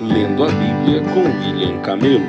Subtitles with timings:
[0.00, 2.24] Lendo a Bíblia com William Camelo.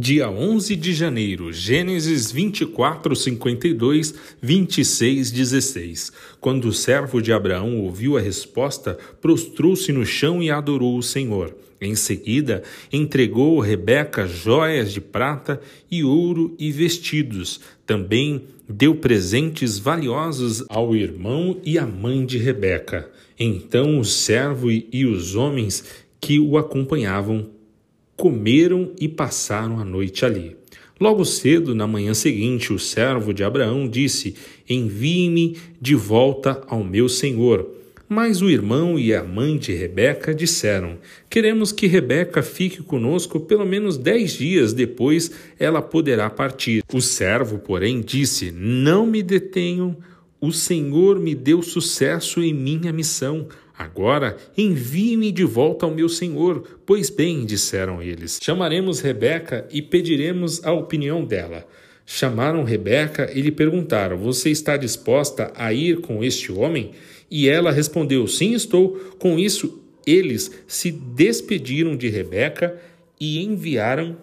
[0.00, 6.12] Dia 11 de janeiro, Gênesis 24, 52, 26, 16.
[6.40, 11.54] Quando o servo de Abraão ouviu a resposta, prostrou-se no chão e adorou o Senhor.
[11.78, 15.60] Em seguida, entregou Rebeca joias de prata
[15.90, 17.60] e ouro e vestidos.
[17.84, 23.10] Também deu presentes valiosos ao irmão e à mãe de Rebeca.
[23.42, 25.82] Então o servo e os homens
[26.20, 27.48] que o acompanhavam
[28.14, 30.58] comeram e passaram a noite ali.
[31.00, 34.34] Logo cedo, na manhã seguinte, o servo de Abraão disse:
[34.68, 37.66] Envie-me de volta ao meu senhor.
[38.06, 40.98] Mas o irmão e a mãe de Rebeca disseram:
[41.30, 46.82] Queremos que Rebeca fique conosco pelo menos dez dias, depois ela poderá partir.
[46.92, 49.96] O servo, porém, disse: Não me detenham,
[50.40, 53.46] o Senhor me deu sucesso em minha missão.
[53.76, 56.80] Agora envie-me de volta ao meu senhor.
[56.86, 61.66] Pois bem, disseram eles: Chamaremos Rebeca e pediremos a opinião dela.
[62.06, 66.92] Chamaram Rebeca e lhe perguntaram: Você está disposta a ir com este homem?
[67.30, 68.98] E ela respondeu: Sim, estou.
[69.18, 72.80] Com isso, eles se despediram de Rebeca
[73.18, 74.16] e enviaram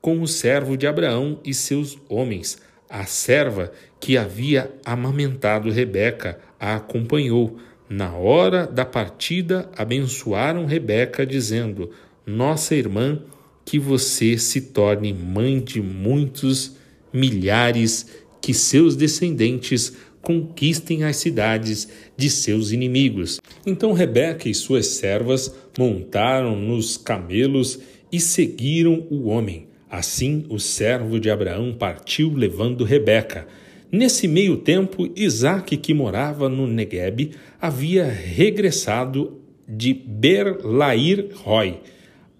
[0.00, 2.58] com o servo de Abraão e seus homens.
[2.94, 7.58] A serva que havia amamentado Rebeca a acompanhou.
[7.88, 11.90] Na hora da partida, abençoaram Rebeca, dizendo:
[12.24, 13.20] Nossa irmã,
[13.64, 16.76] que você se torne mãe de muitos
[17.12, 18.06] milhares,
[18.40, 23.40] que seus descendentes conquistem as cidades de seus inimigos.
[23.66, 27.80] Então Rebeca e suas servas montaram nos camelos
[28.12, 29.73] e seguiram o homem.
[29.94, 33.46] Assim o servo de Abraão partiu levando Rebeca.
[33.92, 41.78] Nesse meio tempo, Isaac, que morava no Negueb, havia regressado de Berlair Roy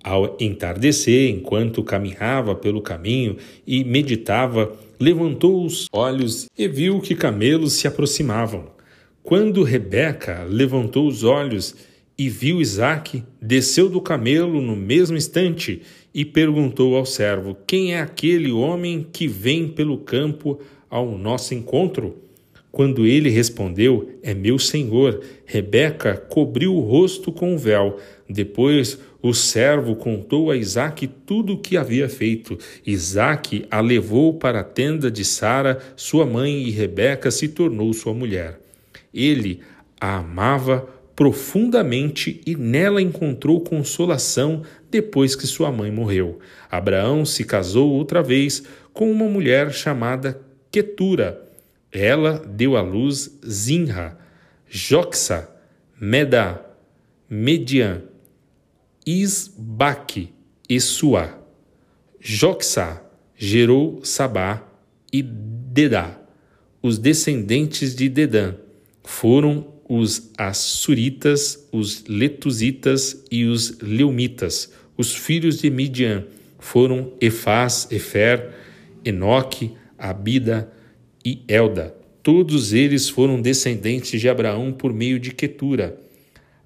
[0.02, 7.74] ao entardecer, enquanto caminhava pelo caminho e meditava, levantou os olhos e viu que camelos
[7.74, 8.64] se aproximavam.
[9.22, 11.76] Quando Rebeca levantou os olhos
[12.16, 15.82] e viu Isaque, desceu do camelo no mesmo instante
[16.14, 22.16] e perguntou ao servo: Quem é aquele homem que vem pelo campo ao nosso encontro?
[22.70, 27.98] Quando ele respondeu: É meu senhor, Rebeca cobriu o rosto com o véu.
[28.28, 32.56] Depois o servo contou a Isaque tudo o que havia feito.
[32.86, 38.14] Isaque a levou para a tenda de Sara, sua mãe, e Rebeca se tornou sua
[38.14, 38.60] mulher.
[39.12, 39.60] Ele
[40.00, 46.38] a amava profundamente e nela encontrou consolação depois que sua mãe morreu.
[46.70, 51.44] Abraão se casou outra vez com uma mulher chamada Ketura
[51.94, 54.18] ela deu à luz Zinra,
[54.68, 55.48] Joxa,
[56.00, 56.60] Medá,
[57.30, 58.02] Median,
[59.06, 60.34] Isbaque
[60.68, 61.38] e Suá.
[62.18, 63.00] Joxa
[63.36, 64.66] gerou Sabá
[65.12, 66.18] e Dedá.
[66.82, 68.54] Os descendentes de Dedã
[69.04, 74.72] foram os Assuritas, os Letusitas e os Leumitas.
[74.96, 76.24] Os filhos de Midian
[76.58, 78.50] foram Efaz, Efer,
[79.04, 80.70] Enoque, Abida,
[81.24, 81.94] e Elda.
[82.22, 85.98] Todos eles foram descendentes de Abraão por meio de Quetura.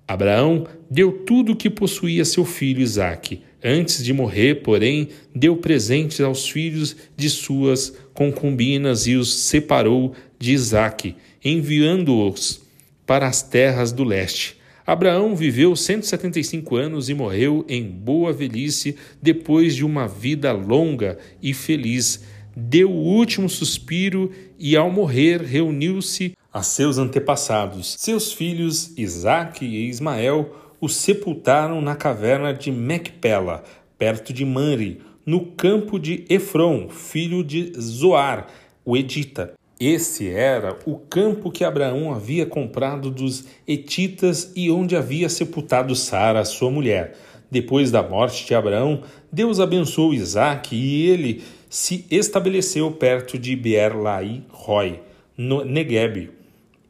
[0.06, 3.42] Abraão deu tudo o que possuía a seu filho Isaque.
[3.62, 10.52] Antes de morrer, porém, deu presentes aos filhos de suas concubinas e os separou de
[10.52, 12.67] Isaque, enviando-os
[13.08, 14.60] para as terras do leste.
[14.86, 21.54] Abraão viveu 175 anos e morreu em boa velhice depois de uma vida longa e
[21.54, 22.22] feliz
[22.54, 27.94] deu o último suspiro e, ao morrer, reuniu-se a seus antepassados.
[27.98, 33.64] Seus filhos, Isaque e Ismael, o sepultaram na caverna de Mecpela,
[33.96, 38.48] perto de Manri, no campo de Efron, filho de Zoar,
[38.84, 39.57] o Edita.
[39.80, 46.44] Esse era o campo que Abraão havia comprado dos Etitas e onde havia sepultado Sara,
[46.44, 47.16] sua mulher.
[47.48, 54.42] Depois da morte de Abraão, Deus abençoou Isaque e ele se estabeleceu perto de Beer-Lai
[54.48, 55.00] Roy,
[55.36, 56.30] no Negueb.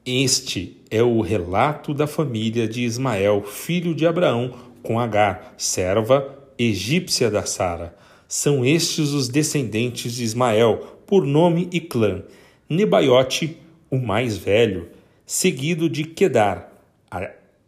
[0.07, 7.31] Este é o relato da família de Ismael, filho de Abraão, com Agar, serva egípcia
[7.31, 7.95] da Sara.
[8.27, 12.23] São estes os descendentes de Ismael, por nome e clã.
[12.69, 13.59] Nebaiote,
[13.91, 14.89] o mais velho,
[15.25, 16.73] seguido de Quedar,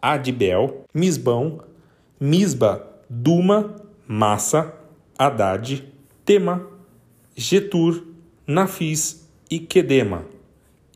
[0.00, 1.60] Adibel, Misbão,
[2.20, 3.76] Misba, Duma,
[4.06, 4.74] Massa,
[5.18, 5.84] Haddad,
[6.24, 6.66] Tema,
[7.34, 8.04] Getur,
[8.46, 10.26] Nafis e Quedema.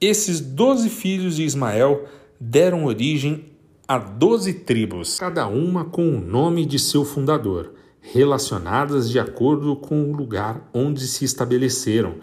[0.01, 2.07] Esses doze filhos de Ismael
[2.39, 3.47] deram origem
[3.89, 10.11] a doze tribos, cada uma com o nome de seu fundador, relacionadas de acordo com
[10.11, 12.17] o lugar onde se estabeleceram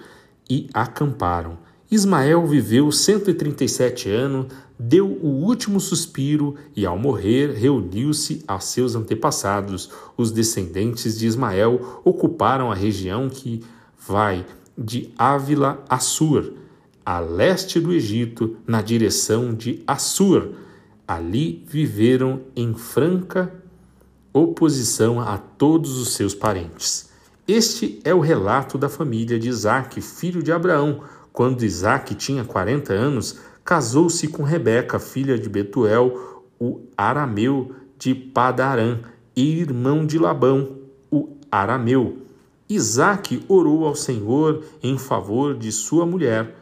[0.49, 1.57] e acamparam.
[1.91, 4.45] Ismael viveu 137 anos,
[4.79, 9.91] deu o último suspiro e, ao morrer, reuniu-se a seus antepassados.
[10.15, 13.61] Os descendentes de Ismael ocuparam a região que
[14.07, 14.45] vai
[14.77, 16.53] de Ávila a Sur,
[17.05, 20.51] a leste do Egito, na direção de Assur.
[21.05, 23.53] Ali viveram em franca
[24.31, 27.09] oposição a todos os seus parentes.
[27.45, 31.01] Este é o relato da família de Isaac, filho de Abraão.
[31.33, 38.99] Quando Isaac tinha 40 anos, casou-se com Rebeca, filha de Betuel, o arameu de Padarã,
[39.35, 40.77] e irmão de Labão,
[41.09, 42.17] o arameu.
[42.69, 46.55] Isaac orou ao Senhor em favor de sua mulher,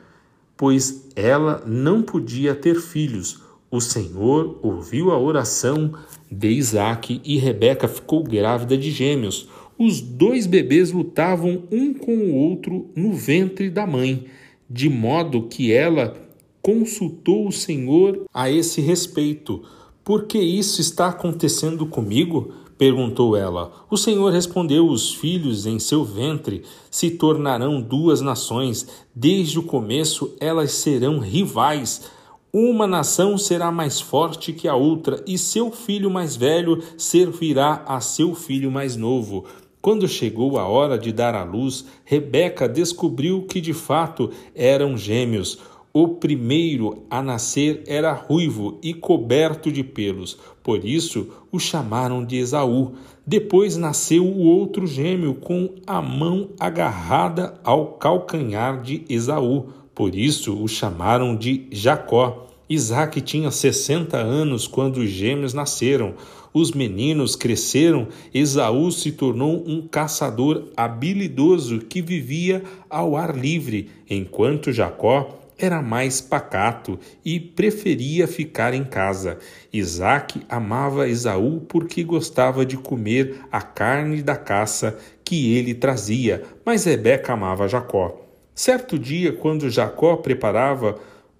[0.56, 3.42] pois ela não podia ter filhos.
[3.72, 5.94] O Senhor ouviu a oração
[6.32, 9.48] de Isaac e Rebeca ficou grávida de gêmeos.
[9.78, 14.26] Os dois bebês lutavam um com o outro no ventre da mãe,
[14.70, 16.14] de modo que ela
[16.62, 19.64] consultou o Senhor a esse respeito.
[20.04, 22.54] Por que isso está acontecendo comigo?
[22.78, 23.86] perguntou ela.
[23.90, 28.88] O Senhor respondeu: Os filhos em seu ventre se tornarão duas nações.
[29.14, 32.10] Desde o começo elas serão rivais.
[32.52, 38.00] Uma nação será mais forte que a outra, e seu filho mais velho servirá a
[38.00, 39.46] seu filho mais novo.
[39.82, 45.60] Quando chegou a hora de dar à luz, Rebeca descobriu que de fato eram gêmeos.
[45.94, 52.38] O primeiro a nascer era ruivo e coberto de pelos, por isso o chamaram de
[52.38, 52.92] Esaú.
[53.26, 60.62] Depois nasceu o outro gêmeo com a mão agarrada ao calcanhar de Esaú, por isso
[60.62, 62.48] o chamaram de Jacó.
[62.70, 66.14] Isaac tinha sessenta anos quando os gêmeos nasceram.
[66.54, 74.72] Os meninos cresceram, Esaú se tornou um caçador habilidoso que vivia ao ar livre, enquanto
[74.72, 79.38] Jacó era mais pacato e preferia ficar em casa.
[79.72, 86.86] Isaac amava Esaú porque gostava de comer a carne da caça que ele trazia, mas
[86.86, 88.26] Rebeca amava Jacó.
[88.56, 90.98] Certo dia, quando Jacó preparava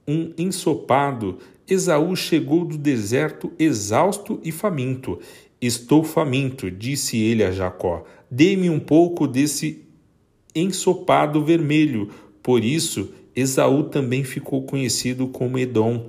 [0.08, 1.38] um ensopado,
[1.70, 5.20] Esaú chegou do deserto exausto e faminto.
[5.62, 8.04] Estou faminto, disse ele a Jacó.
[8.32, 9.84] Dê-me um pouco desse
[10.56, 12.10] ensopado vermelho.
[12.42, 16.08] Por isso, Esaú também ficou conhecido como Edom.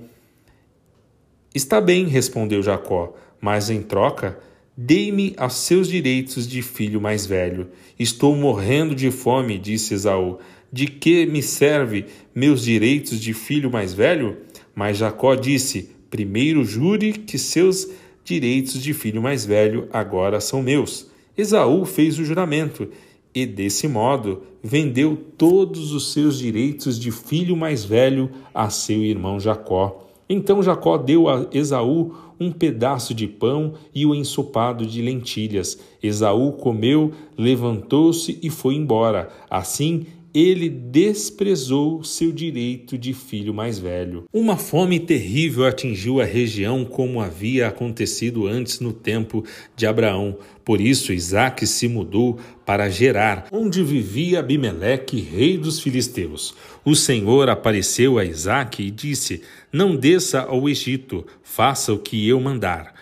[1.53, 4.39] Está bem, respondeu Jacó, mas em troca,
[4.75, 7.69] dei-me a seus direitos de filho mais velho.
[7.99, 10.39] Estou morrendo de fome, disse Esaú.
[10.71, 14.37] De que me serve meus direitos de filho mais velho?
[14.75, 17.87] Mas Jacó disse: Primeiro jure que seus
[18.23, 21.09] direitos de filho mais velho agora são meus.
[21.37, 22.89] Esaú fez o juramento
[23.33, 29.39] e, desse modo, vendeu todos os seus direitos de filho mais velho a seu irmão
[29.39, 30.07] Jacó.
[30.29, 35.79] Então Jacó deu a Esaú um pedaço de pão e o ensopado de lentilhas.
[36.01, 39.29] Esaú comeu, levantou-se e foi embora.
[39.49, 44.25] Assim ele desprezou seu direito de filho mais velho.
[44.31, 49.43] Uma fome terrível atingiu a região como havia acontecido antes no tempo
[49.75, 50.37] de Abraão.
[50.63, 56.53] Por isso Isaac se mudou para Gerar, onde vivia Abimeleque, rei dos filisteus.
[56.85, 62.39] O Senhor apareceu a Isaac e disse: Não desça ao Egito, faça o que eu
[62.39, 62.93] mandar.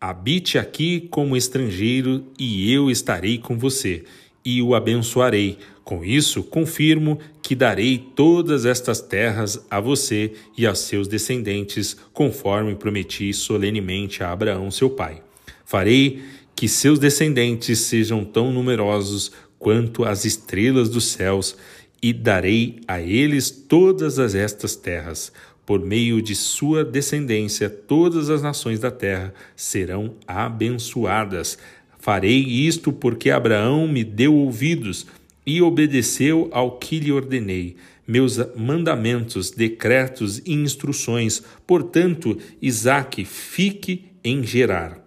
[0.00, 4.04] Habite aqui como estrangeiro, e eu estarei com você
[4.46, 5.58] e o abençoarei.
[5.82, 12.76] Com isso, confirmo que darei todas estas terras a você e a seus descendentes, conforme
[12.76, 15.20] prometi solenemente a Abraão, seu pai.
[15.64, 16.22] Farei
[16.54, 21.56] que seus descendentes sejam tão numerosos quanto as estrelas dos céus,
[22.00, 25.32] e darei a eles todas as estas terras.
[25.64, 31.58] Por meio de sua descendência, todas as nações da terra serão abençoadas.
[32.06, 35.08] Farei isto porque Abraão me deu ouvidos
[35.44, 37.74] e obedeceu ao que lhe ordenei,
[38.06, 41.42] meus mandamentos, decretos e instruções.
[41.66, 45.04] Portanto, Isaque fique em Gerar.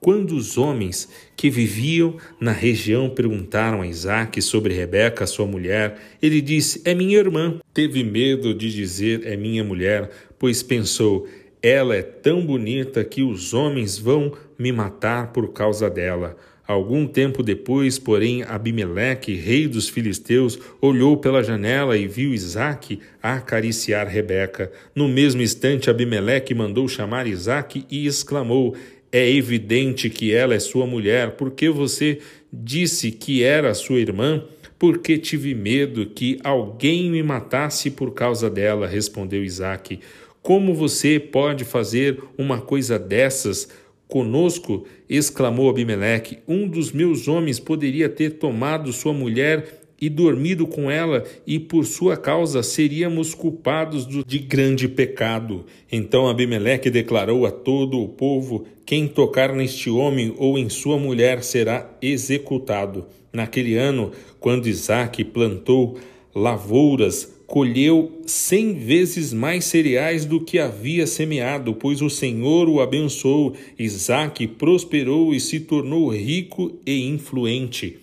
[0.00, 6.40] Quando os homens que viviam na região perguntaram a Isaque sobre Rebeca, sua mulher, ele
[6.40, 7.60] disse: É minha irmã.
[7.72, 11.28] Teve medo de dizer é minha mulher, pois pensou:
[11.64, 16.36] ela é tão bonita que os homens vão me matar por causa dela.
[16.66, 24.06] Algum tempo depois, porém, Abimeleque, rei dos filisteus, olhou pela janela e viu Isaque acariciar
[24.06, 24.70] Rebeca.
[24.94, 28.76] No mesmo instante, Abimeleque mandou chamar Isaque e exclamou:
[29.10, 32.18] É evidente que ela é sua mulher, porque você
[32.52, 34.44] disse que era sua irmã?
[34.78, 40.00] Porque tive medo que alguém me matasse por causa dela, respondeu Isaque.
[40.44, 43.66] Como você pode fazer uma coisa dessas?
[44.06, 50.90] Conosco, exclamou Abimeleque, um dos meus homens poderia ter tomado sua mulher e dormido com
[50.90, 55.64] ela, e por sua causa seríamos culpados de grande pecado.
[55.90, 61.42] Então Abimeleque declarou a todo o povo: Quem tocar neste homem ou em sua mulher
[61.42, 63.06] será executado.
[63.32, 65.98] Naquele ano, quando Isaque plantou
[66.34, 73.54] lavouras colheu cem vezes mais cereais do que havia semeado, pois o Senhor o abençoou.
[73.78, 77.98] Isaac prosperou e se tornou rico e influente.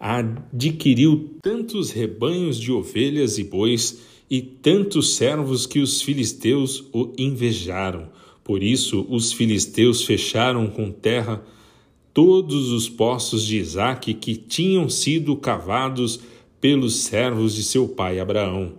[0.00, 3.98] Adquiriu tantos rebanhos de ovelhas e bois
[4.30, 8.08] e tantos servos que os filisteus o invejaram.
[8.44, 11.42] Por isso, os filisteus fecharam com terra
[12.14, 16.20] todos os poços de Isaque que tinham sido cavados
[16.60, 18.74] pelos servos de seu pai Abraão.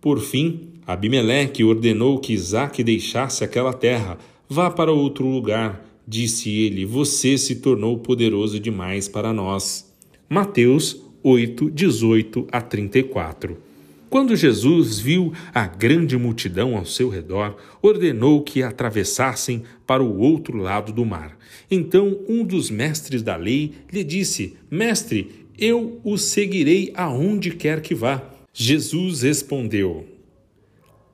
[0.00, 4.18] Por fim, Abimeleque ordenou que Isaque deixasse aquela terra.
[4.48, 9.92] Vá para outro lugar, disse ele, você se tornou poderoso demais para nós.
[10.28, 13.74] Mateus 8, 18 a 34
[14.14, 20.56] quando Jesus viu a grande multidão ao seu redor, ordenou que atravessassem para o outro
[20.56, 21.36] lado do mar.
[21.68, 27.94] Então um dos mestres da lei lhe disse: Mestre, eu o seguirei aonde quer que
[27.94, 28.22] vá.
[28.52, 30.06] Jesus respondeu: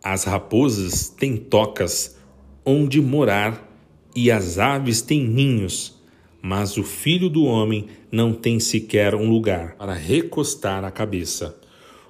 [0.03, 2.17] As raposas têm tocas
[2.65, 3.69] onde morar
[4.15, 5.95] e as aves têm ninhos,
[6.43, 11.59] mas o filho do homem não tem sequer um lugar para recostar a cabeça.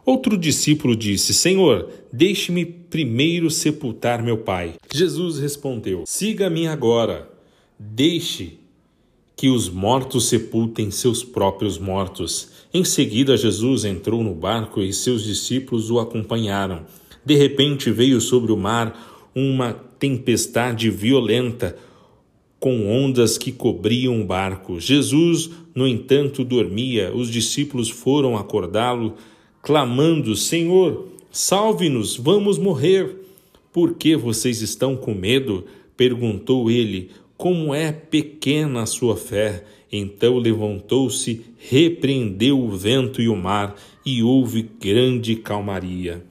[0.05, 4.75] Outro discípulo disse: Senhor, deixe-me primeiro sepultar meu pai.
[4.93, 7.29] Jesus respondeu: Siga-me agora.
[7.79, 8.60] Deixe
[9.41, 12.51] que os mortos sepultem seus próprios mortos.
[12.75, 16.83] Em seguida, Jesus entrou no barco e seus discípulos o acompanharam.
[17.25, 21.75] De repente veio sobre o mar uma tempestade violenta,
[22.59, 24.79] com ondas que cobriam o barco.
[24.79, 27.11] Jesus, no entanto, dormia.
[27.11, 29.15] Os discípulos foram acordá-lo,
[29.63, 33.17] clamando: Senhor, salve-nos, vamos morrer.
[33.73, 35.65] Por que vocês estão com medo?
[35.97, 39.65] perguntou ele como é pequena a sua fé.
[39.91, 46.23] Então levantou-se, repreendeu o vento e o mar, e houve grande calmaria.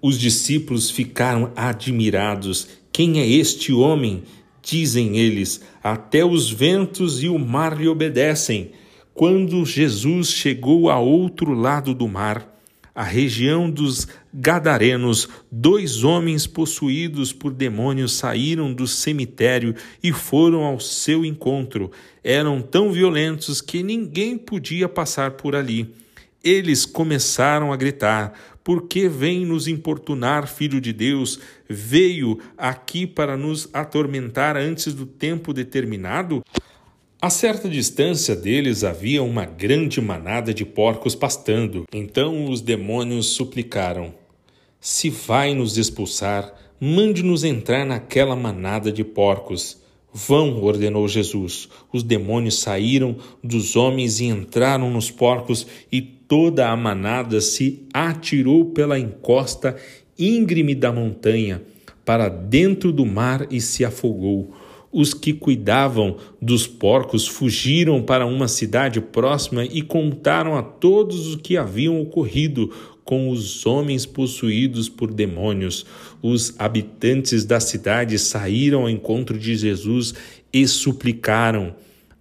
[0.00, 2.68] Os discípulos ficaram admirados.
[2.92, 4.22] Quem é este homem?
[4.62, 8.70] Dizem eles, até os ventos e o mar lhe obedecem.
[9.12, 12.62] Quando Jesus chegou a outro lado do mar,
[12.94, 14.06] a região dos
[14.40, 21.90] Gadarenos, dois homens possuídos por demônios saíram do cemitério e foram ao seu encontro.
[22.22, 25.92] Eram tão violentos que ninguém podia passar por ali.
[26.44, 31.40] Eles começaram a gritar: Por que vem nos importunar, filho de Deus?
[31.68, 36.44] Veio aqui para nos atormentar antes do tempo determinado?
[37.20, 41.82] A certa distância deles havia uma grande manada de porcos pastando.
[41.92, 44.14] Então os demônios suplicaram:
[44.90, 49.76] Se vai nos expulsar, mande-nos entrar naquela manada de porcos.
[50.14, 51.68] Vão, ordenou Jesus.
[51.92, 58.64] Os demônios saíram dos homens e entraram nos porcos, e toda a manada se atirou
[58.70, 59.76] pela encosta
[60.18, 61.60] íngreme da montanha
[62.02, 64.54] para dentro do mar e se afogou.
[64.90, 71.38] Os que cuidavam dos porcos fugiram para uma cidade próxima e contaram a todos o
[71.38, 72.72] que haviam ocorrido
[73.08, 75.86] com os homens possuídos por demônios.
[76.20, 80.12] Os habitantes da cidade saíram ao encontro de Jesus
[80.52, 81.74] e suplicaram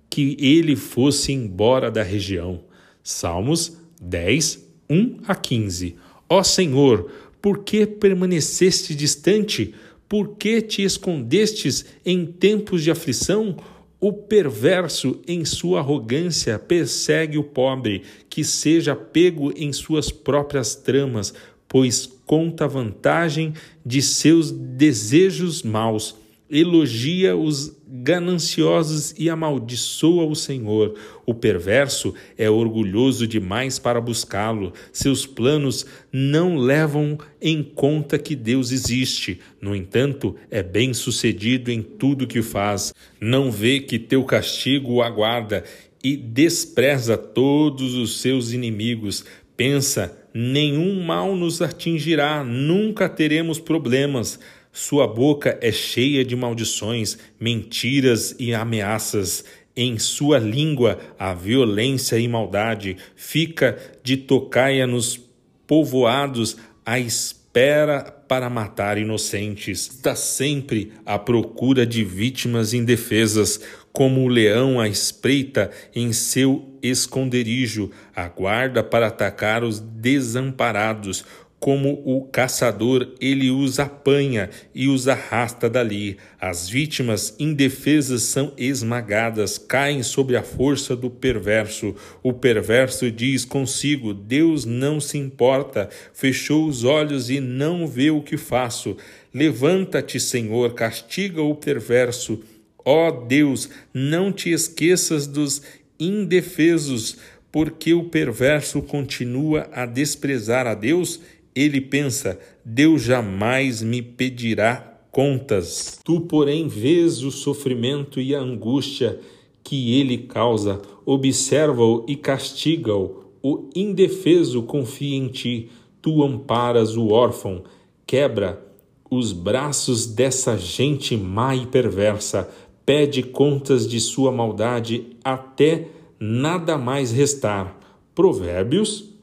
[0.09, 2.61] que ele fosse embora da região.
[3.03, 5.97] Salmos 10, 1 a 15.
[6.29, 9.73] Ó Senhor, por que permaneceste distante?
[10.07, 13.57] Por que te escondestes em tempos de aflição?
[13.99, 21.33] O perverso, em sua arrogância, persegue o pobre, que seja pego em suas próprias tramas,
[21.67, 23.53] pois conta vantagem
[23.85, 26.15] de seus desejos maus
[26.49, 30.95] elogia os gananciosos e amaldiçoa o Senhor.
[31.25, 34.73] O perverso é orgulhoso demais para buscá-lo.
[34.91, 39.39] Seus planos não levam em conta que Deus existe.
[39.61, 42.93] No entanto, é bem-sucedido em tudo que faz.
[43.19, 45.63] Não vê que teu castigo o aguarda
[46.03, 49.25] e despreza todos os seus inimigos.
[49.55, 54.39] Pensa: nenhum mal nos atingirá, nunca teremos problemas.
[54.77, 59.43] Sua boca é cheia de maldições, mentiras e ameaças.
[59.75, 62.95] Em sua língua a violência e maldade.
[63.15, 65.19] Fica de tocaia nos
[65.65, 69.87] povoados à espera para matar inocentes.
[69.87, 73.59] Está sempre à procura de vítimas indefesas,
[73.91, 81.25] como o leão à espreita em seu esconderijo, aguarda para atacar os desamparados.
[81.59, 86.17] Como o caçador, ele os apanha e os arrasta dali.
[86.39, 91.95] As vítimas indefesas são esmagadas, caem sob a força do perverso.
[92.21, 98.21] O perverso diz consigo: Deus não se importa, fechou os olhos e não vê o
[98.21, 98.95] que faço.
[99.33, 102.39] Levanta-te, Senhor, castiga o perverso.
[102.85, 105.63] Ó Deus, não te esqueças dos
[105.99, 107.17] indefesos,
[107.51, 111.19] porque o perverso continua a desprezar a Deus
[111.57, 115.99] ele pensa: Deus jamais me pedirá contas.
[116.03, 119.19] Tu, porém, vês o sofrimento e a angústia
[119.63, 123.25] que ele causa, observa-o e castiga-o.
[123.41, 125.69] O indefeso confia em ti,
[126.01, 127.63] tu amparas o órfão,
[128.05, 128.63] quebra
[129.09, 132.49] os braços dessa gente má e perversa,
[132.85, 135.87] pede contas de sua maldade até
[136.19, 137.77] nada mais restar.
[138.13, 139.16] Provérbios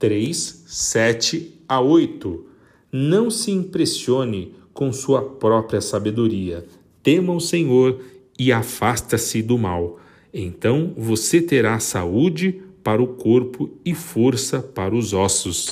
[0.00, 2.46] 3, 7 a 8.
[2.90, 6.64] Não se impressione com sua própria sabedoria.
[7.02, 8.00] Tema o Senhor
[8.38, 10.00] e afasta-se do mal.
[10.32, 15.68] Então você terá saúde para o corpo e força para os ossos.